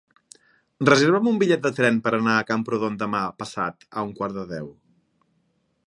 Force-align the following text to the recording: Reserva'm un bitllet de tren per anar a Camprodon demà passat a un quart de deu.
Reserva'm 0.89 1.27
un 1.31 1.37
bitllet 1.43 1.61
de 1.67 1.71
tren 1.79 1.99
per 2.07 2.13
anar 2.19 2.39
a 2.39 2.47
Camprodon 2.53 2.97
demà 3.05 3.23
passat 3.43 3.89
a 4.01 4.07
un 4.09 4.19
quart 4.23 4.41
de 4.41 4.49
deu. 4.57 4.73